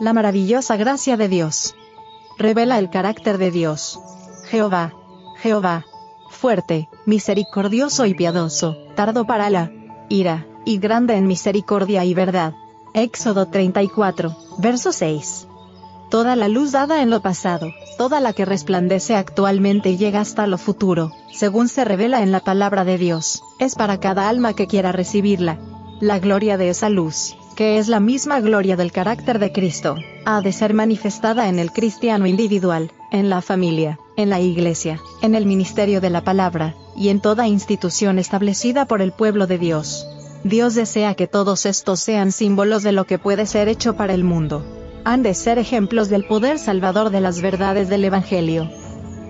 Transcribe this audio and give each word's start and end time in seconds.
La 0.00 0.14
maravillosa 0.14 0.78
gracia 0.78 1.18
de 1.18 1.28
Dios. 1.28 1.74
Revela 2.38 2.78
el 2.78 2.88
carácter 2.88 3.36
de 3.36 3.50
Dios. 3.50 4.00
Jehová. 4.48 4.94
Jehová. 5.42 5.84
Fuerte, 6.30 6.88
misericordioso 7.04 8.06
y 8.06 8.14
piadoso, 8.14 8.78
tardo 8.94 9.26
para 9.26 9.50
la 9.50 9.70
ira, 10.08 10.46
y 10.64 10.78
grande 10.78 11.16
en 11.16 11.26
misericordia 11.26 12.06
y 12.06 12.14
verdad. 12.14 12.54
Éxodo 12.94 13.48
34, 13.48 14.34
verso 14.56 14.92
6. 14.92 15.46
Toda 16.08 16.34
la 16.34 16.48
luz 16.48 16.72
dada 16.72 17.02
en 17.02 17.10
lo 17.10 17.20
pasado, 17.20 17.70
toda 17.98 18.20
la 18.20 18.32
que 18.32 18.46
resplandece 18.46 19.16
actualmente 19.16 19.90
y 19.90 19.98
llega 19.98 20.20
hasta 20.20 20.46
lo 20.46 20.56
futuro, 20.56 21.12
según 21.30 21.68
se 21.68 21.84
revela 21.84 22.22
en 22.22 22.32
la 22.32 22.40
palabra 22.40 22.86
de 22.86 22.96
Dios, 22.96 23.42
es 23.58 23.74
para 23.74 24.00
cada 24.00 24.30
alma 24.30 24.54
que 24.54 24.66
quiera 24.66 24.92
recibirla. 24.92 25.58
La 26.00 26.18
gloria 26.18 26.56
de 26.56 26.70
esa 26.70 26.88
luz, 26.88 27.36
que 27.60 27.76
es 27.76 27.88
la 27.88 28.00
misma 28.00 28.40
gloria 28.40 28.74
del 28.74 28.90
carácter 28.90 29.38
de 29.38 29.52
Cristo, 29.52 29.96
ha 30.24 30.40
de 30.40 30.50
ser 30.50 30.72
manifestada 30.72 31.46
en 31.50 31.58
el 31.58 31.72
cristiano 31.72 32.26
individual, 32.26 32.90
en 33.12 33.28
la 33.28 33.42
familia, 33.42 33.98
en 34.16 34.30
la 34.30 34.40
iglesia, 34.40 34.98
en 35.20 35.34
el 35.34 35.44
ministerio 35.44 36.00
de 36.00 36.08
la 36.08 36.24
palabra, 36.24 36.74
y 36.96 37.10
en 37.10 37.20
toda 37.20 37.48
institución 37.48 38.18
establecida 38.18 38.86
por 38.86 39.02
el 39.02 39.12
pueblo 39.12 39.46
de 39.46 39.58
Dios. 39.58 40.06
Dios 40.42 40.74
desea 40.74 41.14
que 41.14 41.26
todos 41.26 41.66
estos 41.66 42.00
sean 42.00 42.32
símbolos 42.32 42.82
de 42.82 42.92
lo 42.92 43.04
que 43.04 43.18
puede 43.18 43.44
ser 43.44 43.68
hecho 43.68 43.94
para 43.94 44.14
el 44.14 44.24
mundo. 44.24 44.64
Han 45.04 45.22
de 45.22 45.34
ser 45.34 45.58
ejemplos 45.58 46.08
del 46.08 46.24
poder 46.24 46.58
salvador 46.58 47.10
de 47.10 47.20
las 47.20 47.42
verdades 47.42 47.90
del 47.90 48.06
Evangelio. 48.06 48.70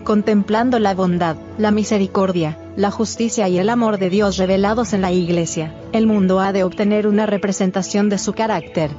Contemplando 0.05 0.79
la 0.79 0.95
bondad, 0.95 1.37
la 1.59 1.71
misericordia, 1.71 2.59
la 2.75 2.91
justicia 2.91 3.49
y 3.49 3.59
el 3.59 3.69
amor 3.69 3.99
de 3.99 4.09
Dios 4.09 4.39
revelados 4.39 4.95
en 4.95 5.03
la 5.03 5.13
Iglesia, 5.13 5.75
el 5.93 6.07
mundo 6.07 6.41
ha 6.41 6.53
de 6.53 6.65
obtener 6.65 7.07
una 7.07 7.27
representación 7.27 8.09
de 8.09 8.17
su 8.17 8.33
carácter. 8.33 8.91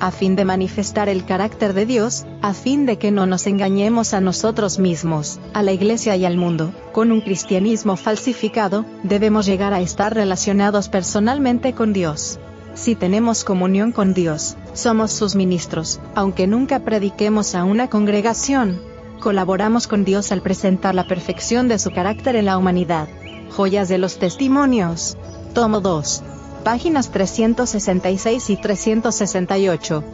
A 0.00 0.12
fin 0.12 0.36
de 0.36 0.44
manifestar 0.44 1.08
el 1.08 1.24
carácter 1.24 1.74
de 1.74 1.84
Dios, 1.84 2.24
a 2.40 2.54
fin 2.54 2.86
de 2.86 2.98
que 2.98 3.10
no 3.10 3.26
nos 3.26 3.48
engañemos 3.48 4.14
a 4.14 4.20
nosotros 4.20 4.78
mismos, 4.78 5.40
a 5.54 5.64
la 5.64 5.72
Iglesia 5.72 6.14
y 6.14 6.24
al 6.24 6.36
mundo, 6.36 6.72
con 6.92 7.10
un 7.10 7.20
cristianismo 7.20 7.96
falsificado, 7.96 8.84
debemos 9.02 9.44
llegar 9.44 9.74
a 9.74 9.80
estar 9.80 10.14
relacionados 10.14 10.88
personalmente 10.88 11.72
con 11.72 11.92
Dios. 11.92 12.38
Si 12.74 12.94
tenemos 12.94 13.42
comunión 13.42 13.90
con 13.90 14.14
Dios, 14.14 14.56
somos 14.72 15.10
sus 15.10 15.34
ministros, 15.34 15.98
aunque 16.14 16.46
nunca 16.46 16.78
prediquemos 16.84 17.56
a 17.56 17.64
una 17.64 17.90
congregación, 17.90 18.80
colaboramos 19.18 19.86
con 19.86 20.04
Dios 20.04 20.32
al 20.32 20.42
presentar 20.42 20.94
la 20.94 21.06
perfección 21.06 21.68
de 21.68 21.78
su 21.78 21.90
carácter 21.90 22.36
en 22.36 22.46
la 22.46 22.58
humanidad. 22.58 23.08
Joyas 23.50 23.88
de 23.88 23.98
los 23.98 24.18
Testimonios. 24.18 25.16
Tomo 25.54 25.80
2. 25.80 26.22
Páginas 26.64 27.10
366 27.10 28.50
y 28.50 28.56
368. 28.56 30.04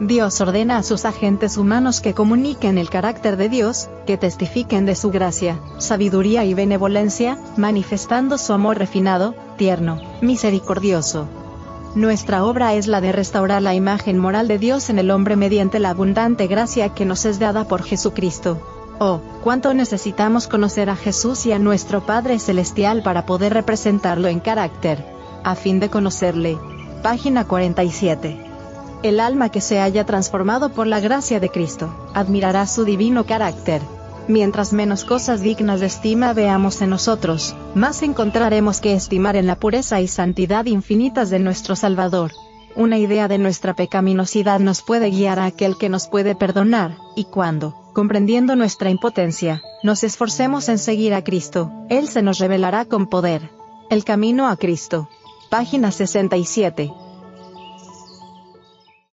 Dios 0.00 0.40
ordena 0.40 0.78
a 0.78 0.82
sus 0.84 1.04
agentes 1.04 1.56
humanos 1.56 2.00
que 2.00 2.14
comuniquen 2.14 2.78
el 2.78 2.88
carácter 2.88 3.36
de 3.36 3.48
Dios, 3.48 3.90
que 4.06 4.16
testifiquen 4.16 4.86
de 4.86 4.94
su 4.94 5.10
gracia, 5.10 5.58
sabiduría 5.78 6.44
y 6.44 6.54
benevolencia, 6.54 7.36
manifestando 7.56 8.38
su 8.38 8.52
amor 8.52 8.78
refinado, 8.78 9.34
tierno, 9.56 10.00
misericordioso. 10.22 11.26
Nuestra 11.94 12.44
obra 12.44 12.74
es 12.74 12.86
la 12.86 13.00
de 13.00 13.12
restaurar 13.12 13.62
la 13.62 13.74
imagen 13.74 14.18
moral 14.18 14.46
de 14.46 14.58
Dios 14.58 14.90
en 14.90 14.98
el 14.98 15.10
hombre 15.10 15.36
mediante 15.36 15.78
la 15.78 15.90
abundante 15.90 16.46
gracia 16.46 16.90
que 16.90 17.04
nos 17.04 17.24
es 17.24 17.38
dada 17.38 17.64
por 17.64 17.82
Jesucristo. 17.82 18.60
Oh, 19.00 19.20
cuánto 19.42 19.72
necesitamos 19.74 20.48
conocer 20.48 20.90
a 20.90 20.96
Jesús 20.96 21.46
y 21.46 21.52
a 21.52 21.58
nuestro 21.58 22.04
Padre 22.04 22.38
Celestial 22.38 23.02
para 23.02 23.26
poder 23.26 23.54
representarlo 23.54 24.28
en 24.28 24.40
carácter. 24.40 25.04
A 25.44 25.54
fin 25.54 25.80
de 25.80 25.88
conocerle. 25.88 26.58
Página 27.02 27.46
47. 27.46 28.36
El 29.02 29.20
alma 29.20 29.50
que 29.50 29.60
se 29.60 29.80
haya 29.80 30.04
transformado 30.04 30.70
por 30.70 30.88
la 30.88 30.98
gracia 30.98 31.38
de 31.38 31.48
Cristo, 31.48 31.94
admirará 32.12 32.66
su 32.66 32.84
divino 32.84 33.24
carácter. 33.24 33.80
Mientras 34.28 34.74
menos 34.74 35.06
cosas 35.06 35.40
dignas 35.40 35.80
de 35.80 35.86
estima 35.86 36.34
veamos 36.34 36.82
en 36.82 36.90
nosotros, 36.90 37.56
más 37.74 38.02
encontraremos 38.02 38.78
que 38.78 38.92
estimar 38.92 39.36
en 39.36 39.46
la 39.46 39.56
pureza 39.58 40.02
y 40.02 40.06
santidad 40.06 40.66
infinitas 40.66 41.30
de 41.30 41.38
nuestro 41.38 41.74
Salvador. 41.74 42.32
Una 42.76 42.98
idea 42.98 43.26
de 43.26 43.38
nuestra 43.38 43.74
pecaminosidad 43.74 44.60
nos 44.60 44.82
puede 44.82 45.08
guiar 45.08 45.38
a 45.38 45.46
aquel 45.46 45.78
que 45.78 45.88
nos 45.88 46.08
puede 46.08 46.34
perdonar, 46.34 46.98
y 47.16 47.24
cuando, 47.24 47.90
comprendiendo 47.94 48.54
nuestra 48.54 48.90
impotencia, 48.90 49.62
nos 49.82 50.04
esforcemos 50.04 50.68
en 50.68 50.76
seguir 50.76 51.14
a 51.14 51.24
Cristo, 51.24 51.72
Él 51.88 52.06
se 52.06 52.20
nos 52.20 52.38
revelará 52.38 52.84
con 52.84 53.06
poder. 53.06 53.50
El 53.88 54.04
camino 54.04 54.46
a 54.46 54.56
Cristo. 54.58 55.08
Página 55.48 55.90
67. 55.90 56.92